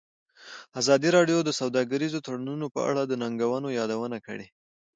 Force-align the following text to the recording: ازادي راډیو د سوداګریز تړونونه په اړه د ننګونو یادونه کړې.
ازادي 0.79 1.09
راډیو 1.17 1.39
د 1.43 1.49
سوداګریز 1.59 2.13
تړونونه 2.25 2.65
په 2.75 2.79
اړه 2.89 3.01
د 3.05 3.13
ننګونو 3.21 3.67
یادونه 3.79 4.17
کړې. 4.25 4.47